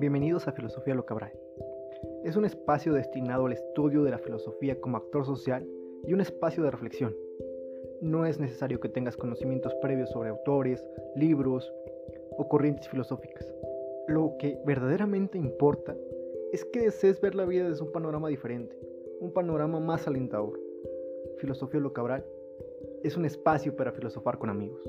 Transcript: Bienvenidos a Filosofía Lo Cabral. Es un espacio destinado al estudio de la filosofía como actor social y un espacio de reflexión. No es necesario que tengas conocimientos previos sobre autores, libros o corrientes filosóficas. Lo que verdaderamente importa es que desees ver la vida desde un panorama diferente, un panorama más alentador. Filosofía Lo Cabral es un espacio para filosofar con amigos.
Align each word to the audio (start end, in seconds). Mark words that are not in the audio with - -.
Bienvenidos 0.00 0.48
a 0.48 0.52
Filosofía 0.52 0.94
Lo 0.94 1.04
Cabral. 1.04 1.30
Es 2.24 2.34
un 2.34 2.46
espacio 2.46 2.94
destinado 2.94 3.44
al 3.44 3.52
estudio 3.52 4.02
de 4.02 4.10
la 4.10 4.16
filosofía 4.16 4.80
como 4.80 4.96
actor 4.96 5.26
social 5.26 5.68
y 6.06 6.14
un 6.14 6.22
espacio 6.22 6.64
de 6.64 6.70
reflexión. 6.70 7.14
No 8.00 8.24
es 8.24 8.40
necesario 8.40 8.80
que 8.80 8.88
tengas 8.88 9.18
conocimientos 9.18 9.74
previos 9.82 10.08
sobre 10.08 10.30
autores, 10.30 10.82
libros 11.16 11.70
o 12.38 12.48
corrientes 12.48 12.88
filosóficas. 12.88 13.46
Lo 14.08 14.36
que 14.38 14.58
verdaderamente 14.64 15.36
importa 15.36 15.94
es 16.50 16.64
que 16.64 16.80
desees 16.80 17.20
ver 17.20 17.34
la 17.34 17.44
vida 17.44 17.68
desde 17.68 17.84
un 17.84 17.92
panorama 17.92 18.30
diferente, 18.30 18.74
un 19.20 19.34
panorama 19.34 19.80
más 19.80 20.06
alentador. 20.06 20.58
Filosofía 21.36 21.78
Lo 21.78 21.92
Cabral 21.92 22.24
es 23.02 23.18
un 23.18 23.26
espacio 23.26 23.76
para 23.76 23.92
filosofar 23.92 24.38
con 24.38 24.48
amigos. 24.48 24.80